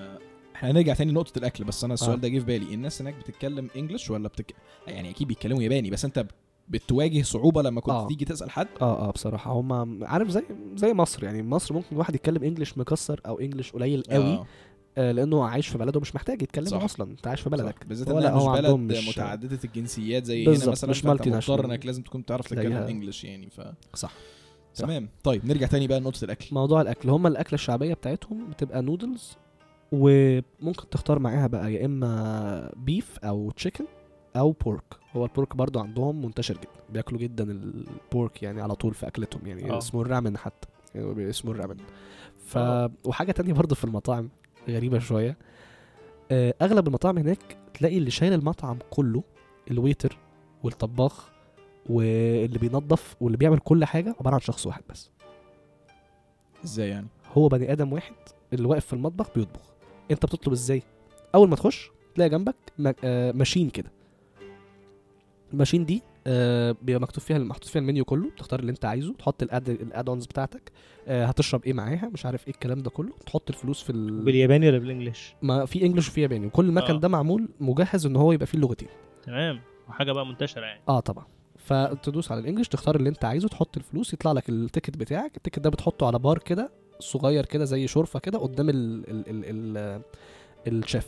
[0.55, 2.21] إحنا هنرجع تاني لنقطة الأكل بس أنا السؤال آه.
[2.21, 2.75] ده جه في بالي.
[2.75, 4.55] الناس هناك بتتكلم English ولا بتك...
[4.87, 6.27] يعني أكيد بيتكلموا ياباني بس أنت
[6.69, 8.07] بتواجه صعوبة لما كنت آه.
[8.09, 10.43] تيجي تسأل حد آه آه بصراحة هم عارف زي
[10.77, 14.47] زي مصر يعني مصر ممكن واحد يتكلم English مكسر أو English قليل قوي آه.
[14.99, 16.83] آه لأنه عايش في بلده مش محتاج يتكلم صح.
[16.85, 17.87] أصلا أنت عايش في بلدك.
[17.87, 21.27] بالذات إنها مش بلد مش- متعددة الجنسيات زي هنا مثلا مش multinational.
[21.51, 22.73] مضطر إنك لازم تكون تعرف تتكلم.
[22.77, 23.61] English يعني ف
[23.95, 24.13] صح
[24.75, 29.37] تمام طيب نرجع تاني بقى لنقطة الأكل موضوع الأكل هم الأكلة الشعبية بتاعتهم بتبقى نودلز
[29.93, 33.85] وممكن تختار معاها بقى يا إما beef أو chicken
[34.37, 34.85] أو pork
[35.17, 36.83] هو ال pork برضو عندهم منتشر جدا.
[36.93, 39.47] بياكلوا جدا ال pork يعني على طول في أكلتهم.
[39.47, 39.79] يعني آه.
[39.79, 40.69] اسمه ال ramen حتى.
[40.95, 41.77] يعني اسمه ال ramen.
[42.47, 42.91] ف آه.
[43.05, 44.29] وحاجة تانية برضو في المطاعم
[44.69, 45.37] غريبة شوية.
[46.31, 49.23] آه، أغلب المطاعم هناك تلاقي اللي شايل المطعم كله
[49.71, 50.19] ال waiter
[50.63, 51.31] والطباخ
[51.89, 55.11] واللي بينظف واللي بيعمل كل حاجة عبارة عن شخص واحد بس.
[56.65, 58.15] إزاي يعني؟ هو بني آدم واحد
[58.53, 59.61] اللي واقف في المطبخ بيطبخ.
[60.11, 60.83] أنت بتطلب إزاي؟
[61.35, 62.57] أول ما تخش تلاقي جنبك
[63.05, 63.91] آه، machine كده.
[65.53, 69.15] ال machine دي آه، بيبقى مكتوب فيها محطوط فيها المنيو كله تختار اللي انت عايزه
[69.19, 70.73] تحط ال add ال add-ons بتاعتك
[71.09, 74.25] آه، هتشرب إيه معاها مش عارف إيه الكلام ده كله تحط الفلوس في ال...
[74.25, 77.01] بالياباني ولا بال English ما في English وفي ياباني وكل المكان آه.
[77.01, 78.89] ده معمول مجهز إن هو يبقى فيه اللغتين.
[79.23, 80.81] تمام وحاجة بقى منتشرة يعني.
[80.89, 81.25] آه طبعا.
[81.59, 85.37] فتدوس على ال English تختار اللي انت عايزه تحط الفلوس يطلع لك ال ticket بتاعك
[85.37, 89.25] ال ticket ده بتحطه على بار كده صغير كده زي شرفه كده قدام ال ال
[89.29, 89.77] ال
[90.67, 91.07] ال الشيف.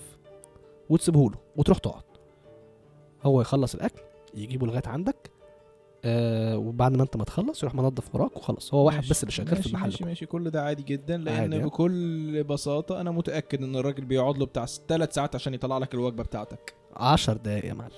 [0.90, 2.02] وتسيبه له وتروح تقعد.
[3.22, 4.00] هو يخلص الأكل
[4.34, 5.30] يجيبه لغاية عندك
[6.04, 9.32] آه وبعد ما انت ما تخلص يروح منظف وراك وخلاص هو واحد ماشي، بس اللي
[9.32, 13.62] شغال في المحل ماشي ماشي كل ده عادي جدا لأن عادي،؟ بكل بساطة أنا متأكد
[13.62, 17.74] إن الراجل بيقعد له بتاع ثلاث ساعات عشان يطلع لك الوجبة بتاعتك 10 دقايق يا
[17.74, 17.92] معلم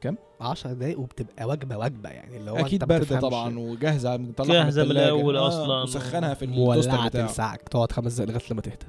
[0.00, 3.20] كام؟ 10 دقايق وبتبقى وجبة وجبة يعني اللي هو أكيد باردة.
[3.20, 4.90] طبعا وجاهزة مطلعها جاهزة من.
[4.90, 5.82] الأول آه، أصلاً.
[5.82, 8.86] وسخنها في ال toaster بتاعه تلسعك تقعد خمس دقايق لغاية لما تهدى.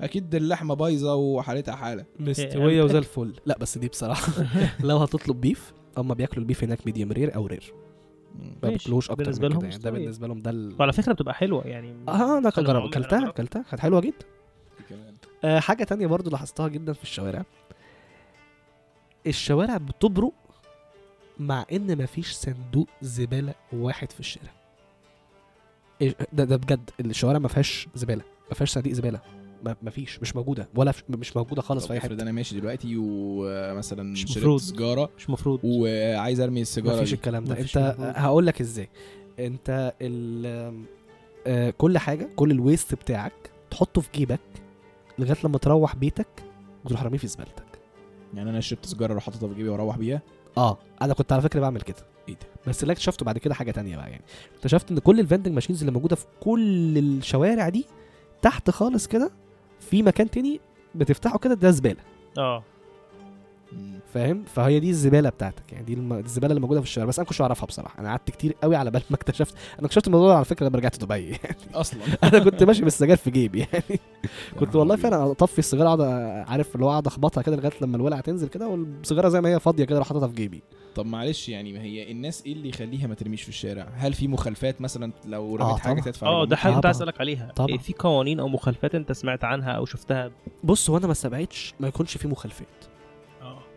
[0.00, 2.04] أكيد اللحمة بايظة وحالتها حالة.
[2.20, 3.34] مستوية وزي الفل.
[3.46, 4.32] لا بس دي بصراحة.
[4.80, 7.72] لو هتطلب beef هم بياكلوا ال beef هناك medium rare أو rare.
[8.62, 8.68] ما.
[8.68, 9.82] بياكلوش أكتر بالنسبة من لهم كده يعني.
[9.82, 9.90] ده.
[9.90, 10.74] بالنسبة لهم ده ال...
[10.78, 11.94] وعلى فكرة بتبقى حلوة يعني.
[12.08, 14.26] آه أنا أنا جرب عمري- اكلتها اكلتها كانت حلوة جدا.
[15.44, 17.44] آه حاجة تانية برضو لاحظتها جدا في الشوارع.
[19.26, 20.32] الشوارع بتبرق
[21.38, 24.50] مع إن مفيش صندوق زبالة واحد في الشارع.
[26.00, 26.90] إيه ده ده بجد.
[27.00, 28.22] الشوارع ما فيهاش زبالة.
[28.48, 29.20] ما فيهاش صناديق زبالة.
[29.64, 32.22] ما ما فيش مش موجودة ولا مش موجودة خالص في أي افرض حتة.
[32.22, 34.60] أنا ماشي دلوقتي ومثلا مش شربت مفروض.
[34.60, 35.60] سيجارة مش مفروض.
[35.64, 37.14] وعايز أرمي ما السيجارة فيش دي.
[37.14, 37.52] الكلام ده.
[37.54, 37.96] مفيش أنت.
[38.16, 38.88] هقول لك إزاي.
[39.38, 40.84] أنت ال
[41.46, 44.40] آه، كل حاجة كل الويست بتاعك تحطه في جيبك
[45.18, 46.26] لغاية لما تروح بيتك
[46.84, 47.64] وتروح راميه في زبالتك
[48.34, 50.22] يعني أنا شربت سيجارة أروح حاططها في جيبي وأروح بيها؟
[50.58, 51.96] آه أنا كنت على فكرة بعمل كده.
[52.28, 54.22] إيه ده؟ بس اللي اكتشفته بعد كده حاجة تانية بقى يعني.
[54.56, 57.86] اكتشفت إن كل ال vending machines اللي موجودة في كل الشوارع دي
[58.42, 59.30] تحت خالص كده
[59.90, 60.60] في مكان تاني
[60.94, 62.00] بتفتحه كده ده زبالة
[62.38, 62.62] آه.
[64.14, 67.40] فاهم؟ فهي دي الزبالة بتاعتك يعني دي الزبالة اللي موجودة في الشارع بس أنا كنتش
[67.40, 68.00] أعرفها بصراحة.
[68.00, 70.78] أنا قعدت كتير قوي على بال ما اكتشفت أنا اكتشفت الموضوع ده على فكرة لما
[70.78, 71.56] رجعت دبي يعني.
[71.74, 72.00] أصلا.
[72.24, 74.00] أنا كنت ماشي بالسجاير في جيبي يعني.
[74.60, 76.00] كنت والله فعلا اطفي السيجاره اقعد
[76.48, 79.60] عارف اللي هو اقعد أخبطها كده لغاية لما الولعه تنزل كده والسيجاره زي ما هي
[79.60, 80.62] فاضية كده أروح حاططها في جيبي.
[80.94, 84.28] طب معلش يعني ما هي الناس إيه اللي يخليها ما ترميش في الشارع؟ هل في
[84.28, 86.00] مخالفات مثلا لو رميت آه، حاجة.
[86.00, 86.86] تدفع آه ده حاجة كنت.
[86.86, 87.52] عايز أسألك عليها.
[87.56, 87.68] طبعا.
[87.68, 90.30] إيه في قوانين أو مخالفات أنت سمعت عنها أو شفتها؟
[90.64, 92.93] بص هو أنا ما استبعدش ما يكونش في مخالفات.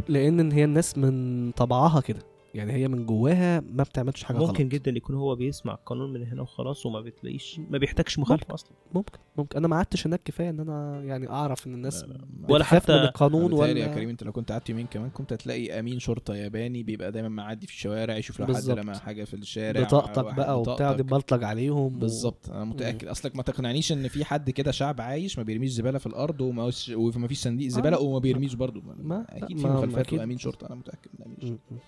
[0.09, 2.19] لأن هي الناس من طبعها كده.
[2.57, 4.71] يعني هي من جواها ما بتعملش حاجة ممكن غلط.
[4.73, 9.17] جدا يكون هو بيسمع القانون من هنا وخلاص وما بتلاقيش ما بيحتاجش مخالفة أصلا ممكن
[9.37, 12.63] ممكن أنا ما قعدتش هناك كفاية إن أنا يعني أعرف إن الناس لا، لا، ولا
[12.65, 15.79] حتى- من القانون بالتالي يا ولا كريم أنت لو كنت قعدت يومين كمان كنت هتلاقي
[15.79, 18.77] أمين شرطة ياباني بيبقى دايما معدي في الشوارع يشوف لو حد بالظبط.
[18.77, 20.93] رمى حاجة في الشارع بطاقتك بقى وبتاع.
[20.93, 25.01] دي بلطج عليهم و- بالظبط أنا متأكد أصلك ما تقنعنيش إن في حد كده شعب
[25.01, 28.01] عايش ما بيرميش زبالة في الأرض وما فيش صندوق زبالة آه.
[28.01, 30.13] وما بيرميش برضه ما- أكيد في ما- مخالفات.
[30.13, 31.81] وأمين شرطة أنا متأكد من أمين شرطة.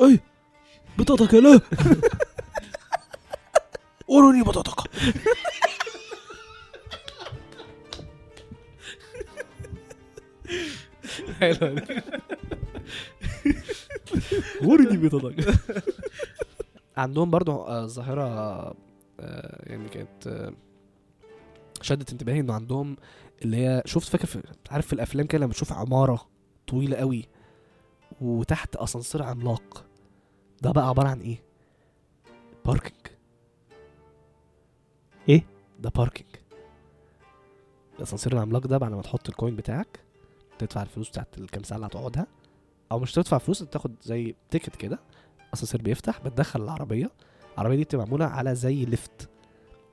[0.00, 0.20] أي
[0.98, 1.60] بطاقتك لا.
[4.08, 4.90] وروني بطاقتك
[11.40, 12.02] حلوة دي.
[14.62, 15.54] وروني بطاقتك
[16.96, 18.24] عندهم برضو آه، ظاهرة
[19.20, 20.52] آه، يعني كانت آه،
[21.82, 22.96] شدت انتباهي إنه عندهم
[23.42, 26.28] اللي هي شفت فاكر في عارف في الأفلام كده لما تشوف عمارة
[26.66, 27.28] طويلة قوي
[28.20, 29.84] وتحت أسانسير عملاق.
[30.62, 31.42] ده بقى عبارة عن إيه؟
[32.66, 33.06] parking
[35.28, 35.44] إيه؟
[35.80, 36.28] ده parking
[37.98, 40.00] الأسانسير العملاق ده بعد ما تحط ال coin بتاعك
[40.58, 42.26] تدفع الفلوس بتاعت الكام ساعة اللي هتقعدها
[42.92, 44.98] أو مش تدفع فلوس تاخد زي ticket كده
[45.48, 47.10] الأسانسير بيفتح بتدخل العربية
[47.54, 49.28] العربية دي بتبقى معمولة على زي lift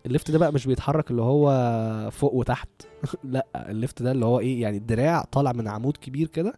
[0.05, 2.69] ال lift ده بقى مش بيتحرك اللي هو فوق وتحت
[3.23, 6.53] لأ ال lift ده اللي هو إيه يعني الدراع طالع من عمود كبير كده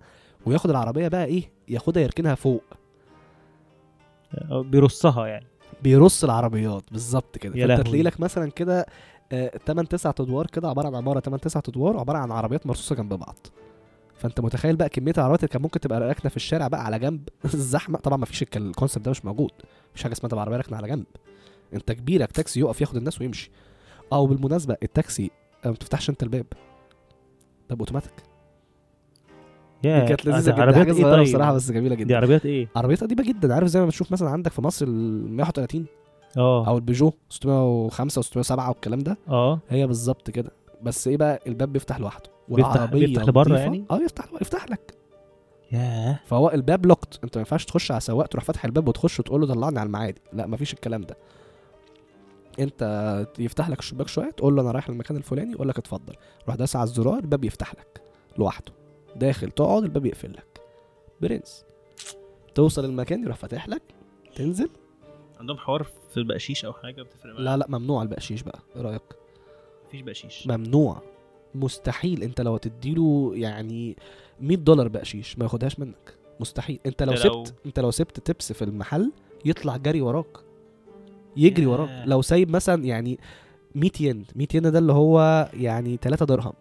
[0.45, 2.63] وياخد العربية بقى إيه ياخدها يركنها فوق
[4.51, 5.45] بيرصها يعني.
[5.83, 7.67] بيرص العربيات بالظبط كده.
[7.75, 7.87] فأنت.
[7.87, 8.85] تلاقي لك مثلا كده
[9.65, 13.13] 8 9 أدوار كده عبارة عن عماره 8 9 أدوار عبارة عن عربيات مرصوصة جنب
[13.13, 13.37] بعض.
[14.15, 17.29] فأنت متخيل بقى كمية العربيات اللي كان ممكن تبقى راكنة في الشارع بقى على جنب؟
[17.45, 17.99] الزحمة.
[17.99, 19.51] طبعا ما فيش ال con- ال concept ده مش موجود.
[19.91, 21.05] مفيش حاجة اسمها تبقى عربية راكنة على جنب.
[21.73, 23.51] أنت كبيرك تاكسي يقف ياخد الناس ويمشي.
[24.11, 25.31] آه وبالمناسبه التاكسي
[25.65, 26.45] ما بتفتحش أنت الباب.
[27.69, 28.13] باب اوتوماتيك
[29.83, 30.61] يا دي كانت لذيذة جدا.
[30.61, 33.53] عربيات إيه طيب؟ بصراحة بس جميلة دي جدا عربيات إيه؟ عربيات قديمة جدا.
[33.53, 35.85] عارف زي ما بتشوف مثلا عندك في مصر ال 130
[36.37, 36.67] آه.
[36.67, 39.59] أو البيجو 605 و607 والكلام ده؟ آه.
[39.69, 40.51] هي بالظبط كده.
[40.83, 42.29] بس إيه بقى؟ الباب بيفتح لوحده.
[42.49, 43.57] بيفتح- بيفتح لبره.
[43.57, 44.93] يعني؟ آه يفتح يفتح لك.
[45.71, 46.19] ياه.
[46.25, 49.47] فهو الباب locked أنت ما ينفعش تخش على سواق تروح فاتح الباب وتخش وتقول له
[49.47, 50.21] طلعني على المعادي.
[50.33, 51.17] لا مفيش الكلام ده.
[52.59, 56.13] أنت يفتح لك الشباك شوية تقول له أنا رايح المكان الفلاني يقول لك اتفضل.
[56.47, 58.01] روح داس على الزرار الباب يفتح لك
[58.37, 58.71] لوحده.
[59.19, 60.61] داخل تقعد الباب يقفل لك.
[61.21, 61.65] برنس.
[62.55, 63.81] توصل المكان يروح فاتح لك.
[64.35, 64.69] تنزل.
[65.39, 68.59] عندهم حوار في البقشيش أو حاجة؟ بتفرق معاك؟ لا لا ممنوع البقشيش بقى.
[68.75, 69.01] إيه رأيك؟
[69.87, 70.47] مفيش بقشيش.
[70.47, 71.01] ممنوع.
[71.55, 72.23] مستحيل.
[72.23, 73.95] أنت لو هتديله يعني
[74.41, 76.15] 100 دولار بقشيش ما ياخدهاش منك.
[76.39, 76.79] مستحيل.
[76.85, 79.11] أنت لو لو- سبت أنت لو سبت تبس في المحل
[79.45, 80.37] يطلع جري وراك.
[81.37, 81.65] يجري.
[81.65, 82.03] وراك.
[82.07, 83.19] لو سايب مثلا يعني
[83.75, 84.25] 100 ين.
[84.35, 86.53] 100 ين ده اللي هو يعني 3 درهم.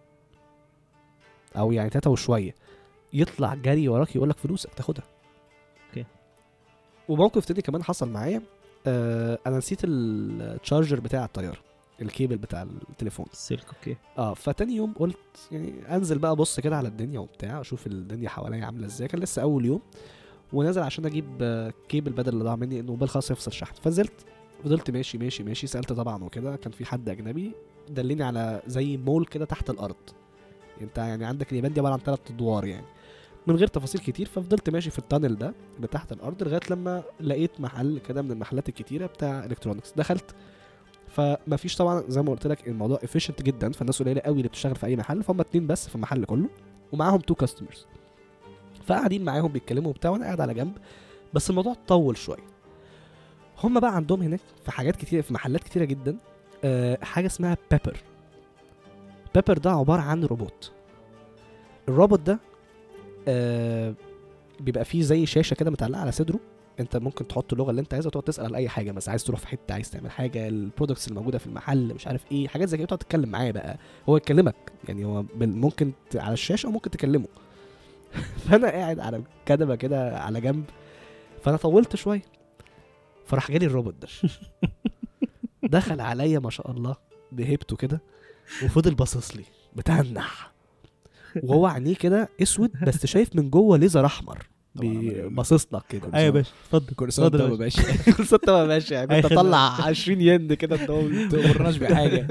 [1.56, 2.54] أو يعني 3 وشويه
[3.12, 5.04] يطلع جري وراك يقول لك فلوسك تاخدها.
[5.88, 6.04] Okay.
[7.08, 8.42] وموقف تاني كمان حصل معايا
[8.86, 11.58] آه أنا نسيت ال charger بتاع الطيارة
[12.02, 13.26] الكيبل بتاع التليفون.
[13.32, 13.96] السلك okay.
[14.18, 15.16] آه فتاني يوم قلت
[15.52, 19.42] يعني أنزل بقى أبص كده على الدنيا وبتاع أشوف الدنيا حواليا عاملة إزاي كان لسه
[19.42, 19.80] أول يوم
[20.52, 23.74] ونازل عشان أجيب آه، كيبل بدل اللي ضاع مني إنه موبايل خلاص يفصل شحن.
[23.74, 24.12] فنزلت
[24.64, 27.52] فضلت ماشي ماشي ماشي سألت طبعا وكده كان في حد أجنبي
[27.88, 29.96] دلني على زي مول كده تحت الأرض.
[30.80, 32.86] انت يعني عندك اليابان دي عبارة عن ثلاث ادوار يعني.
[33.46, 37.02] من غير تفاصيل كتير ففضلت ماشي في ال tunnel ده اللي تحت الأرض لغاية لما
[37.20, 40.34] لقيت محل كده من المحلات الكتيرة بتاع electronics دخلت
[41.08, 44.74] فما فيش طبعا زي ما قلت لك الموضوع efficient جدا فالناس قليلة قوي اللي بتشتغل
[44.76, 46.48] في أي محل فهم اتنين بس في المحل كله
[46.92, 47.86] ومعاهم two customers
[48.86, 50.72] فقاعدين معاهم بيتكلموا وبتاع وأنا قاعد على جنب
[51.34, 52.44] بس الموضوع طول شوية.
[53.64, 56.16] هم بقى عندهم هناك في حاجات كتيره في محلات كتيرة جدا
[56.64, 57.96] آه حاجة اسمها Pepper
[59.36, 60.72] Pepper ده عبارة عن روبوت
[61.88, 62.38] الروبوت ده
[63.28, 63.94] آه
[64.60, 66.40] بيبقى فيه زي شاشة كده متعلقة على صدره.
[66.80, 68.92] انت ممكن تحط اللغة اللي انت عايزها وتقعد تسأل على أي حاجة.
[68.92, 72.06] مثلا عايز تروح في حتة عايز تعمل حاجة ال products اللي موجوده في المحل مش
[72.06, 72.86] عارف إيه حاجات زي كده.
[72.86, 73.78] تقعد تتكلم معاه بقى.
[74.08, 74.72] هو يكلمك.
[74.88, 77.28] يعني هو ممكن على الشاشة أو ممكن تكلمه.
[78.48, 80.64] فأنا قاعد على الكنبه كده على جنب.
[81.42, 82.22] فأنا طولت شوية.
[83.26, 84.08] فراح جالي الروبوت ده.
[85.78, 86.96] دخل عليا ما شاء الله
[87.32, 88.00] بهيبته كده.
[88.64, 89.44] وفضل باصص لي
[89.76, 90.52] بتنح.
[91.42, 94.46] وهو عينيه كده أسود بس شايف من جوه ليزر أحمر.
[95.30, 96.02] باصص لك كده.
[96.14, 96.50] أيوه يا باشا.
[96.64, 96.94] اتفضل.
[96.94, 97.82] كل سنه وانت اتفضل طيب يا يا باشا.
[97.82, 98.12] باشا.
[98.12, 99.26] كل سنه وانت ماشي يعني أي أنت.
[99.26, 102.26] طلع 20 ين كده أنت ما تأمرناش بحاجة.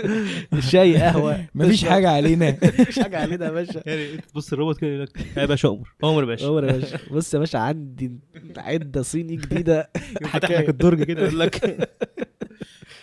[0.59, 1.45] شاي قهوة.
[1.55, 1.85] مفيش.
[1.85, 2.49] حاجة علينا.
[2.79, 3.81] مفيش حاجة علينا يا باشا.
[3.85, 5.93] يعني تبص الروبوت كده يقول لك يا باشا أمر.
[6.03, 6.45] أمر يا باشا.
[6.45, 6.99] هو يا باشا.
[7.11, 8.11] بص يا باشا عندي
[8.57, 9.89] عدة صيني جديدة.
[10.33, 10.51] فتح.
[10.51, 11.89] لك الدرج كده يقول لك.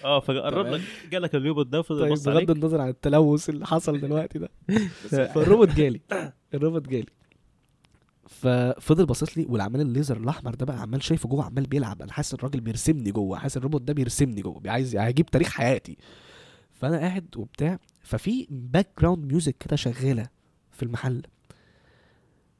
[0.04, 0.66] آه فقرب.
[0.66, 4.48] لك جالك الروبوت ده فضل طيب بغض النظر عن التلوث اللي حصل دلوقتي ده.
[5.34, 6.00] فالروبوت جالي.
[6.54, 7.06] الروبوت جالي.
[8.26, 12.02] ففضل باصص لي والعمال الليزر الأحمر ده بقى عمال شايفه جوه عمال بيلعب.
[12.02, 15.96] أنا حاسس الراجل بيرسمني جوه حاسس الروبوت ده بيرسمني جوه عايز هيجيب تاريخ حياتي.
[16.72, 20.28] فأنا قاعد وبتاع ففي background music كده شغالة
[20.72, 21.22] في المحل.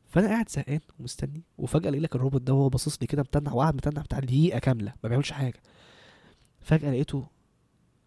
[0.09, 3.75] فأنا قاعد زهقان ومستني وفجأة الاقي لك الروبوت ده وهو باصص لي كده متنع وقعد
[3.75, 5.61] متنع بتاع دقيقة كاملة ما بيعملش حاجة.
[6.63, 7.27] فجأة لقيته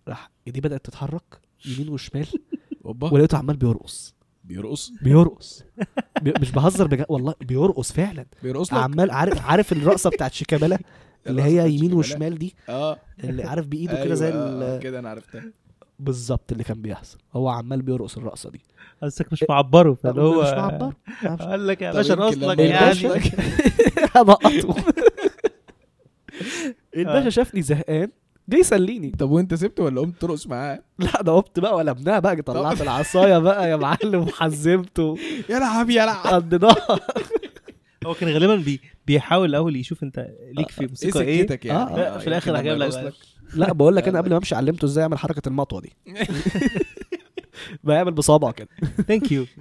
[0.08, 2.28] راح ايديه بدأت تتحرك يمين وشمال
[2.86, 3.14] أوبا.
[3.14, 4.16] ولقيته عمال بيرقص.
[4.44, 5.64] بيرقص؟ بيرقص.
[6.22, 6.34] بي...
[6.42, 8.26] مش بهزر بجد والله بيرقص فعلا.
[8.44, 10.80] بيرقص لك؟ عمال عارف عارف الرقصة بتاعت شيكابالا؟
[11.28, 11.94] اللي هي يمين.
[11.94, 13.00] وشمال دي؟ آه.
[13.24, 15.44] اللي عارف بإيده أيوة، كده زي آه، ال- كده أنا عرفتها.
[16.00, 17.18] بالظبط اللي كان بيحصل.
[17.34, 18.62] هو عمال بيرقص الرقصة دي.
[19.02, 20.94] حاسسك مش معبره فاللي هو مش معبر
[21.40, 23.16] قال لك يا باشا يمكن رقص لما لك يرقص يعني.
[23.16, 23.34] لك.
[24.18, 24.94] نقطه
[26.96, 28.12] الباشا شافني زهقان.
[28.50, 29.12] جاي يسليني.
[29.12, 33.38] طب وانت سبته ولا قمت ترقص معاه؟ لا ده قمت بقى ولمناها بقى طلعت العصاية
[33.38, 35.18] بقى يا معلم وحزمته.
[35.50, 37.00] يلعب يلعب قضيناها
[38.06, 40.28] هو كان غالبا بي بيحاول الأول يشوف انت
[40.58, 41.42] ليك في إيه موسيقى إيه.
[41.42, 41.80] سكتك يعني.
[41.80, 43.14] آه، لا، في الآخر لما لك.
[43.54, 45.94] لا بقول لك أنا قبل ما أمشي علمته إزاي يعمل حركة المطوة دي.
[47.84, 48.68] بيعمل بصابعة كده.
[49.08, 49.46] thank you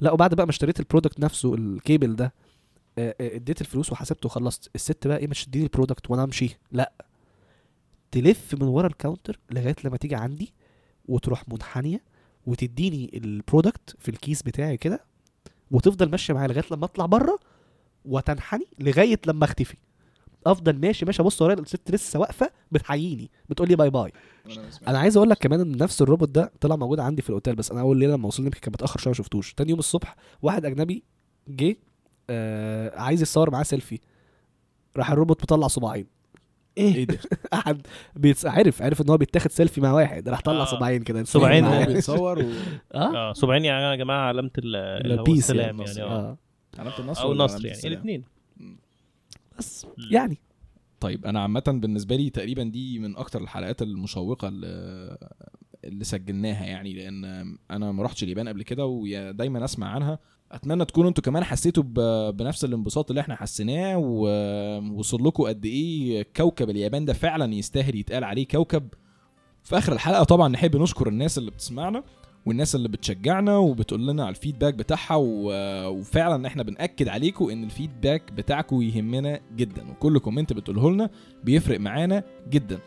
[0.00, 2.45] لا وبعد بقى ما اشتريت ال product نفسه الكيبل ده آه، آه،
[2.98, 4.70] اديت الفلوس وحسبته وخلصت.
[4.74, 6.92] الست بقى إيه مش تديني ال product وأنا امشي لا.
[8.10, 10.52] تلف من ورا ال counter لغاية لما تيجي عندي
[11.08, 12.02] وتروح منحنية
[12.46, 15.04] وتديني ال product في الكيس بتاعي كده
[15.70, 17.38] وتفضل ماشية معايا لغاية لما أطلع بره
[18.04, 19.76] وتنحني لغاية لما أختفي.
[20.46, 24.12] أفضل ماشي ماشي أبص ورايا الست لسه واقفة بتحييني بتقول لي bye bye
[24.88, 27.70] أنا عايز أقول لك كمان إن نفس الروبوت ده طلع موجود عندي في الأوتيل بس
[27.70, 29.54] أنا أول ليلة لما وصلنا يمكن كان متاخر شوية ما شفتوش.
[29.54, 31.02] تاني يوم الصبح واحد أجنبي
[31.48, 31.76] جه
[32.30, 33.98] آه عايز يتصور معاه سيلفي.
[34.96, 36.06] راح الروبوت مطلع صباعين.
[36.78, 37.18] إيه؟ ده؟
[37.52, 37.86] قعد
[38.16, 38.46] بيتس...
[38.46, 40.64] عرف عرف إن هو بيتاخد سيلفي مع واحد راح طلع آه.
[40.64, 41.24] صباعين كده.
[41.24, 41.84] صباعين هو.
[41.86, 42.50] بيتصور و...
[42.94, 44.76] آه؟ آه صبعين يعني يا جماعة علامة ال-
[45.12, 46.16] البيس السلام يعني, يعني آه.
[46.20, 46.38] آه.
[46.78, 48.24] علامة النصر أو ولا نصر علامة يعني؟ الاثنين
[49.58, 50.38] بس يعني.
[51.00, 55.18] طيب أنا عامة بالنسبة لي تقريبا دي من أكتر الحلقات المشوقة اللي,
[55.84, 57.24] اللي سجلناها يعني لأن
[57.70, 60.18] أنا ما رحتش اليابان قبل كده ودايما أسمع عنها.
[60.52, 61.82] أتمنى تكونوا أنتوا كمان حسيتوا
[62.30, 68.24] بنفس الانبساط اللي إحنا حسيناه ووصل لكم قد إيه كوكب اليابان ده فعلا يستاهل يتقال
[68.24, 68.88] عليه كوكب.
[69.62, 72.02] في آخر الحلقة طبعا نحب نشكر الناس اللي بتسمعنا
[72.46, 77.72] والناس اللي بتشجعنا وبتقول لنا على ال feedback بتاعها وفعلا إحنا بنأكد عليكم إن ال
[77.72, 81.10] feedback بتاعكم يهمنا جدا وكل comment بتقوله لنا
[81.44, 82.78] بيفرق معانا جدا.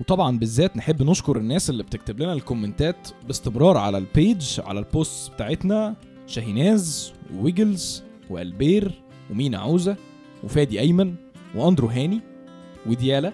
[0.00, 4.60] وطبعا بالذات نحب نشكر الناس اللي بتكتب لنا ال comment ات باستمرار على ال page
[4.60, 5.96] على ال post بتاعتنا.
[6.30, 9.96] شاهيناز وويجلز وألبير ومينا عوزة
[10.44, 11.14] وفادي أيمن
[11.54, 12.20] وأندرو هاني
[12.86, 13.32] وديالا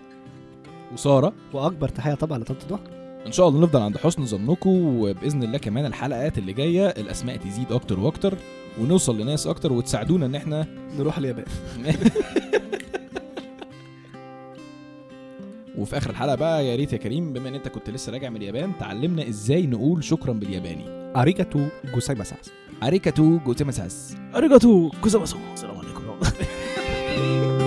[0.93, 1.33] وسارة.
[1.53, 2.83] وأكبر تحية طبعا لطنط ضحى
[3.27, 7.73] إن شاء الله نفضل عند حسن ظنكم وبإذن الله كمان الحلقات اللي جاية الأسماء تزيد
[7.73, 8.35] أكتر وأكتر
[8.81, 10.67] ونوصل لناس أكتر وتساعدونا إن إحنا
[10.99, 11.45] نروح اليابان.
[15.79, 18.37] وفي آخر الحلقة بقى يا ريت يا كريم بما إن أنت كنت لسه راجع من
[18.37, 20.85] اليابان تعلمنا إزاي نقول شكرا بالياباني.
[21.17, 22.51] ありがとうございます
[22.83, 26.03] ありがとうございます ありがとうございます السلام عليكم.